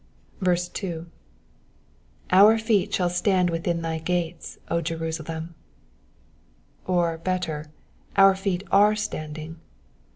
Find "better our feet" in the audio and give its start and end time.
7.19-8.63